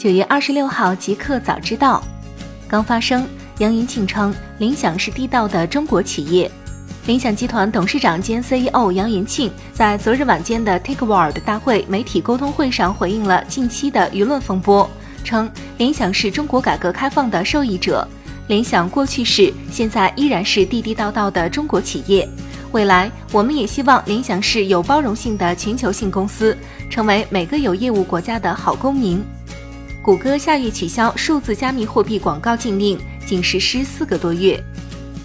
[0.00, 2.02] 九月二十六号，极客早知道
[2.66, 3.28] 刚发生。
[3.58, 6.50] 杨银庆称，联想是地道的中国企业。
[7.04, 14.88] 联想集团董事长兼 CEO 杨银庆在昨日晚间的 Take Word 大会媒体沟通会上回应了近期的舆论风波，
[15.22, 18.08] 称联想是中国改革开放的受益者。
[18.46, 22.26] 联想过去是，现在依然是地地道道的中国企业。
[22.72, 26.56] 未来，我们也希望联想是有包容性的全球性公司，
[26.88, 29.22] 成为每个有业务国家的好公民。
[30.02, 34.58] 谷歌下月取消数字加密货币广告禁令，仅实施四个多月。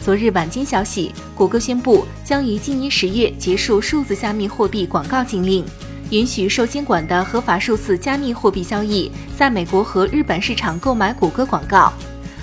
[0.00, 5.64] 昨日晚间消息，谷歌宣布将于今年十月结束数字加密货币广告禁令，
[6.10, 11.92] 允许受监管的合法数字加密货币交易在美国和日本市场购买谷歌广告。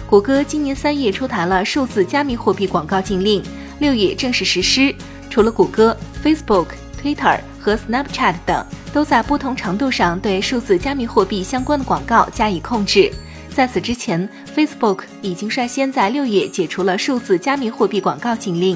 [0.09, 3.41] 谷歌今年三月出台了数字加密货币广告禁令，
[3.79, 4.93] 六月正式实施。
[5.29, 6.67] 除了谷歌、Facebook、
[7.01, 8.65] Twitter 和 Snapchat 等。
[8.93, 13.11] 都在不同程度上对数字加密货币相关的广告加以控制。
[13.53, 18.75] 在此之前，Facebook 已经率先在六月解除了数字加密货币广告禁令。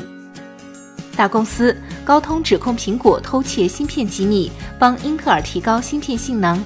[1.16, 6.63] 大公司高通指控苹果偷窃芯片机密，帮英特尔提高芯片性能。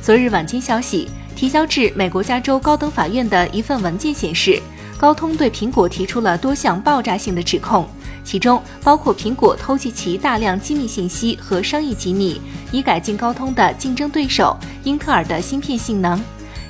[0.00, 4.58] 昨日晚间消息，提交至美国加州高等法院的一份文件显示，
[4.96, 7.86] 高通对苹果提出了多项爆炸性的指控。
[8.24, 12.40] 其中包括苹果偷窃其大量机密信息和商业机密，
[12.70, 16.22] 以改进高通的竞争对手英特尔的芯片性能。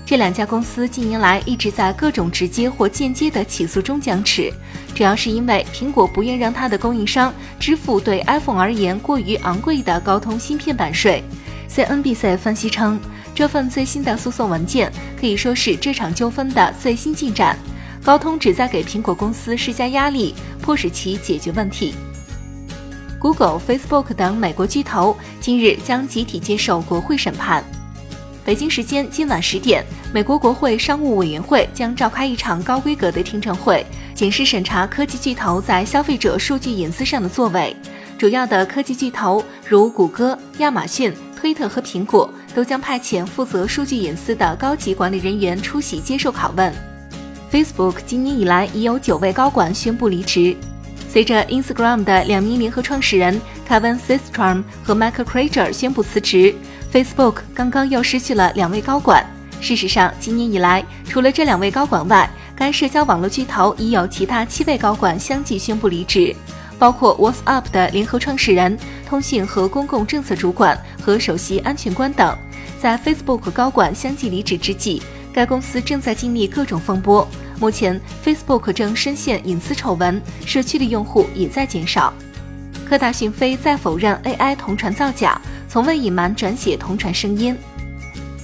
[0.07, 4.53] 这两家公司近年来一直在各种直接或间接的起诉中僵持，
[4.93, 11.23] 主要是因为苹果不愿让它的供应商支付对 iPhone 而言过于昂贵的高通芯片版税。
[11.69, 12.99] CNBC 分析称，
[13.33, 17.57] 这份最新的诉讼文件可以说是这场纠纷的最新进展。
[18.05, 21.95] 高通旨在给苹果公司施加压力，迫使其解决问题。
[23.19, 27.63] Google、Facebook 等美国巨头今日将集体接受国会审判。
[28.43, 29.85] 北京时间今晚十点，
[30.15, 33.85] 美国国会商务委员会将召开一场高规格的听证会，
[34.15, 37.77] 检视审查科技巨头在消费者数据隐私上的作为。
[38.17, 46.90] 主要的科技巨头如谷歌、亚马逊、推特和苹果都将派遣负责数据隐私的高级管理人员出席接受拷问。
[47.51, 50.57] Facebook 今年以来已有九位高管宣布离职。
[51.09, 56.55] 随着 Instagram 的两名联合创始人 Kevin Systrom 和 Michael Krager 宣布辞职
[56.93, 59.27] ，Facebook 刚刚又失去了两位高管。
[59.61, 66.35] 事实上，今年以来，除了这两位高管外，该社交网络巨头已有其他七位高管相继宣布离职，
[66.79, 68.79] 包括 WhatsApp 的联合创始人、
[69.09, 72.37] 通信和公共政策主管和首席安全官等。
[72.79, 75.03] 在 Facebook 高管相继离职之际，
[75.33, 77.27] 该公司正在经历各种风波。
[77.59, 82.13] 目前，Facebook 正深陷隐私丑闻，社区的用户也在减少。
[82.89, 87.57] 科大讯飞再否认 AI 同传造假，从未隐瞒转写同传声音。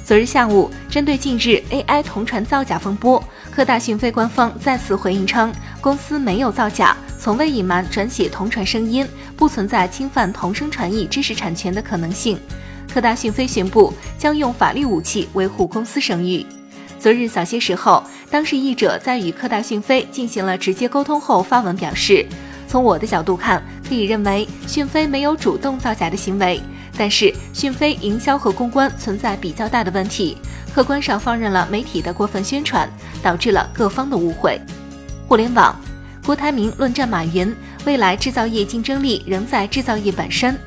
[0.04, 3.20] 昨日下午，针对近日 AI 同传造假风波，
[3.50, 9.04] 科大讯飞官方再次回应称，公司没有造假，从未隐瞒转写同传声音，
[9.36, 12.38] 不存在侵犯同声传译知识产权的可能性。
[12.92, 16.46] 科大讯飞宣布将用法律武器维护公司声誉。
[17.06, 18.02] 昨日早些时候，
[18.32, 22.26] 当事译者在与科大讯飞进行了直接沟通后发文表示
[22.66, 26.60] ：“从我的角度看，可以认为讯飞没有主动造假的行为，
[26.98, 30.36] 但是讯飞营销和公关存在比较大的问题，
[30.74, 32.90] 客观上放任了媒体的过分宣传，
[33.22, 34.60] 导致了各方的误会。”
[35.28, 35.80] 互联网，
[36.24, 40.58] 郭台铭论战马云，未来制造业竞争力仍在制造业本身。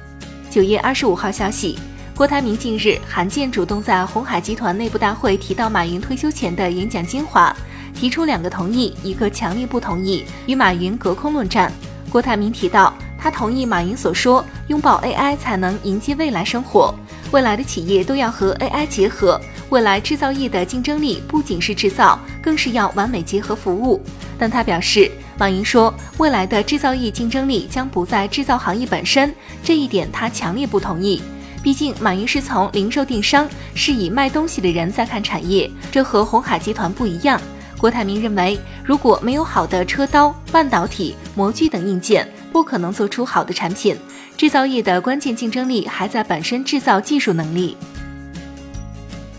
[0.50, 1.78] 九月二十五号消息。
[2.20, 7.56] 郭台铭近日罕见主动在红海集团内部大会提到马云退休前的演讲精华，
[7.96, 11.72] 提出两个同意，一个强烈不同意，与马云隔空论战。
[12.10, 16.94] 郭台铭提到，他同意马云所说，拥抱 AI 才能迎接未来生活，
[17.32, 24.04] 未来的企业都要和 AI 结合，未来制造业的竞争力不仅是制造，更是要完美结合服务。
[24.38, 31.22] 但他表示，马云说未来的制造业竞争力将不在制造行业本身，这一点他强烈不同意。
[31.62, 37.40] 毕竟，马云是从零售电商，是以卖东西的人在看产业，这和红海集团不一样。
[37.78, 43.96] 郭台铭认为，如果没有好的车刀、半导体、模具等硬件，不可能做出好的产品。
[44.38, 47.76] 制造业的关键竞争力还在本身制造技术能力。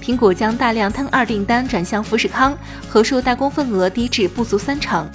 [0.03, 2.57] 苹果将大量 Ten 二订单转向富士康，
[2.87, 5.09] 和硕代工份额低至不足三成。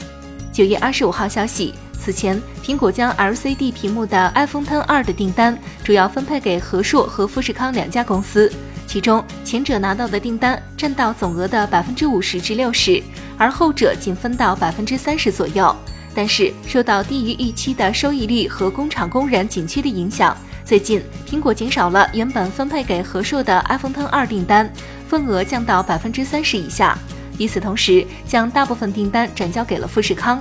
[0.51, 1.75] 九月二十五号消息。
[2.05, 8.51] 此前，苹果将 LCD 屏幕的 iPhone X2 的订单主要分配给和硕和富士康两家公司，
[8.85, 13.01] 其中前者拿到的订单占到总额的百分之五十至六十，
[13.39, 15.75] 而后者仅分到百分之三十左右。
[16.13, 24.71] 但是，受到低于预期的收益率和工厂工人紧缺的影响，最近苹果减少了原本分配给和硕的 iPhone X2 订单，
[25.07, 26.95] 份额降到百分之三十以下。
[27.39, 30.39] 与此同时，将大部分订单转交给了富士康。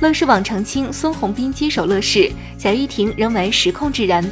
[0.00, 4.30] 乐视网澄清，孙宏斌接手乐视，贾跃亭仍为实控制人。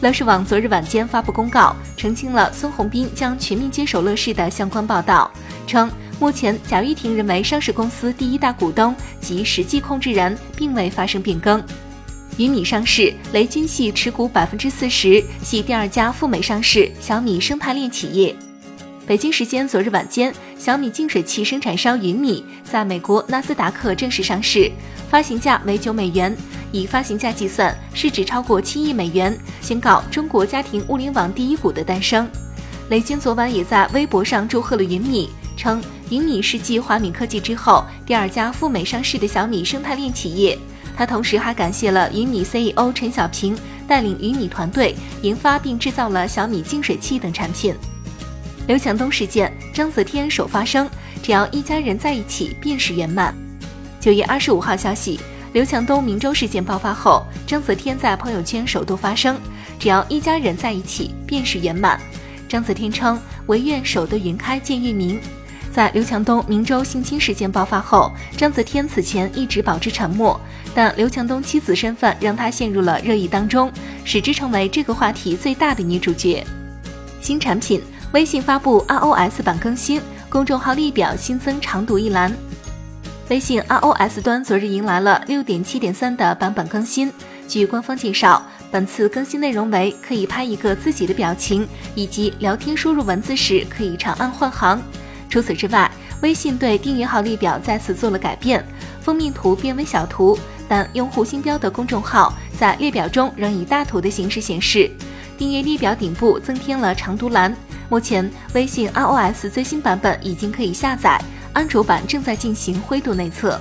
[0.00, 5.30] 乐视网昨日晚间发布公告，澄清了孙宏斌将全面接手乐视的相关报道，
[5.66, 11.62] 称目前贾跃亭仍为上市公司第一大股东及实际控制人，并未发生变更。
[12.38, 18.34] 云米上市，雷军系持股百分之四十，系第二家赴美上市小米生态链企业。
[19.06, 24.70] 北京时间昨日晚间，小米净水器生产商云米在美国纳斯达克正式上市，
[25.10, 26.34] 发行价为九美元，
[26.72, 32.26] 以发行价计算，市值超过七亿美元，宣告中国家庭物联网第一股的诞生。
[32.88, 40.58] 雷军昨晚也在微博上祝贺了云米，称云米是继华米科技之后第二家赴美上市的小米生态链企业。
[40.96, 43.54] 他同时还感谢了云米 CEO 陈小平
[43.86, 47.74] 带领云米团队研发并制造了小米净水器等产品。
[48.66, 50.88] 刘强东事件，章泽天首发声：
[51.22, 53.34] 只要一家人在一起，便是圆满。
[54.00, 55.20] 九月二十五号消息，
[55.52, 59.38] 刘强东明州事件爆发后，章泽天在朋友圈首度发声：
[59.78, 62.00] 只要一家人在一起，便是圆满。
[62.48, 65.20] 章泽天称：唯愿守得云开见月明。
[65.70, 70.40] 在刘强东明州性侵事件爆发后，章泽天此前一直保持沉默，
[70.74, 73.70] 但刘强东妻子身份让他陷入了热议当中，
[74.06, 76.42] 使之成为这个话题最大的女主角。
[77.20, 77.82] 新产品。
[78.14, 82.32] 微信发布 iOS 版更新，公众号列表新增长读一栏。
[83.28, 87.12] 微信 iOS 端昨日迎来了六点七点三的版本更新。
[87.48, 88.40] 据官方介绍，
[88.70, 91.66] 本次更新内容为可以拍一个自己的表情，
[91.96, 94.80] 以及聊天输入文字时可以长按换行。
[95.28, 95.90] 除此之外，
[96.22, 98.64] 微信对订阅号列表再次做了改变，
[99.00, 100.38] 封面图变为小图，
[100.68, 104.88] 但用户新标的公众号在列表中仍以大图的形式显示。
[105.36, 107.52] 订阅列表顶部增添了长读栏。
[107.88, 111.20] 目前，微信 iOS 最新版本已经可以下载，
[111.52, 113.60] 安卓版正在进行灰度内测。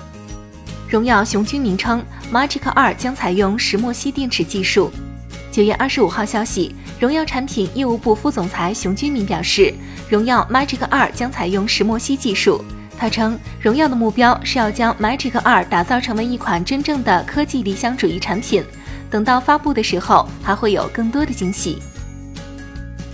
[0.89, 4.91] 荣耀雄军名称 Magic 二将采用石墨烯电池技术。
[5.51, 9.73] 九月二十五号消息，荣耀产品业务部副总裁熊军明表示，
[10.09, 12.63] 荣耀 Magic 二将采用石墨烯技术。
[12.97, 18.63] 他称，荣耀的目标是要将 Magic 二打造成为一款真正的科技理想主义产品。
[19.09, 21.81] 等到发布的时候，还会有更多的惊喜。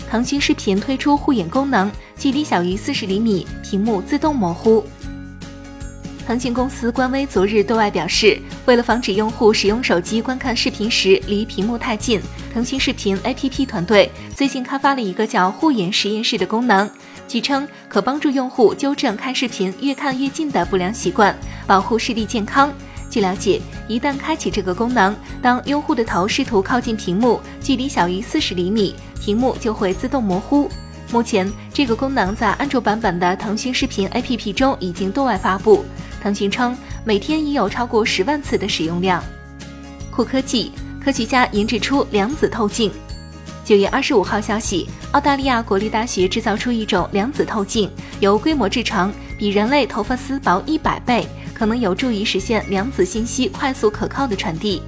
[0.09, 4.83] 腾讯视频推出护眼功能，距离小于四十厘米，屏幕自动模糊。
[6.25, 12.19] 腾讯公司官微昨日对外表示，为了防止用户使用手机观看视频时离屏幕太近，
[12.51, 16.89] 腾讯视频 APP 团队最近开发了一个叫“护眼实验室”的功能，
[17.27, 22.73] 据称可帮助用户纠正看视频越看越近的不良习惯，保护视力健康。
[23.09, 28.95] 据了解，一旦开启这个功能，当用户的头试图靠近屏幕，距离小于四十厘米。
[29.19, 30.69] 屏幕就会自动模糊。
[31.11, 35.83] 目前，这个功能在安卓版本的腾讯视频 APP 中已经对外发布。
[36.21, 39.23] 腾讯称，每天已有超过十万次的使用量。
[40.11, 40.71] 酷科技
[41.03, 42.91] 科学家研制出量子透镜。
[43.65, 47.89] 九月二十五号消息，澳大利亚国立大学制造出一种量子透镜，
[48.19, 51.27] 由规模制成，比人类头发丝薄一百倍，
[51.59, 54.81] 可能有助于实现量子信息快速可靠的传递。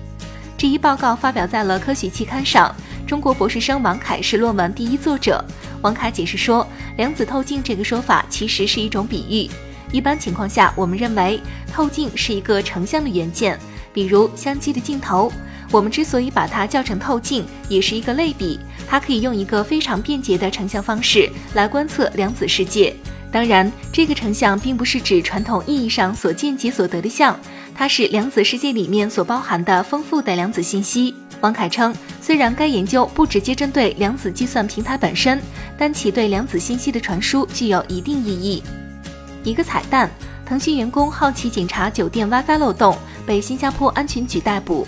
[0.58, 2.74] 这一报告发表在了科学期刊上。
[3.06, 5.44] 中国博士生王凯是论文第一作者。
[5.82, 9.52] 王凯解释说，量子透镜这个说法其实是一种比喻。
[9.92, 11.42] 一般情况下，我们认为
[11.74, 13.60] 透镜是一个成像的元件，
[13.94, 15.30] 比如相机的镜头。
[15.72, 22.96] 我们之所以把它叫成透镜，也是一个类比，它可以用一个非常便捷的成像方式来观测量子世界。
[23.32, 27.40] 当然，这个成像并不是指传统意义上所见即所得的像，
[27.74, 31.16] 它是量子世界里面所包含的丰富的量子信息。
[31.40, 35.42] 王凯称，虽然该研究不直接针对量子计算平台本身，
[35.78, 38.62] 但其对量子信息的传输具有一定意义。
[39.44, 40.12] 一个彩蛋：
[40.46, 44.86] 腾讯员工好奇检查酒店 WiFi 漏洞，被新加坡安全局逮捕。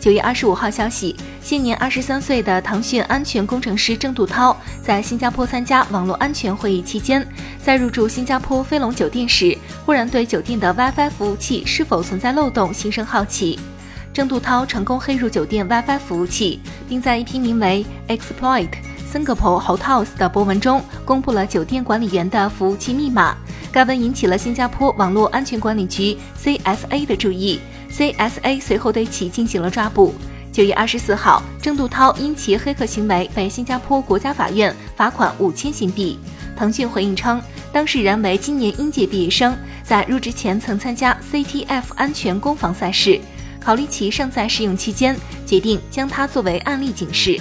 [0.00, 7.24] 九月二十五号消息，现年二十三岁的腾讯安全工程师郑度涛，在新加坡参加网络安全会议期间，
[7.62, 9.54] 在入住新加坡飞龙酒店时，
[9.84, 13.60] 忽然对酒店的 WiFi 服务器是否存在漏洞心生好奇。
[14.10, 17.84] 郑度涛成功黑入酒店 WiFi 服务器，并在一篇名为
[18.16, 18.70] 《Exploit
[19.12, 23.36] Singapore Hotels》的博文中公布了酒店管理员的服务器密码。
[23.70, 27.60] 该文引起了新加坡网络安全管理局 CSA 的注意
[27.92, 30.14] ，CSA 随后对其进行了抓捕。
[30.52, 36.18] 九月二十四号，郑度涛因其黑客行为被新加坡国家法院罚款五千新币。
[36.56, 37.40] 腾讯回应称，
[37.72, 43.20] 当事人为今年应届毕业生，在入职前曾参加 CTF 安全攻防赛事。
[43.60, 45.16] 考虑其尚在试用期间，
[45.46, 47.40] 决定将他作为案例警示。